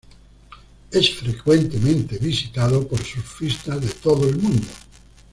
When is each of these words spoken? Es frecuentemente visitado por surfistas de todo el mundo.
Es 0.89 1.11
frecuentemente 1.13 2.17
visitado 2.17 2.87
por 2.87 3.03
surfistas 3.03 3.81
de 3.81 3.89
todo 3.89 4.27
el 4.27 4.37
mundo. 4.39 4.65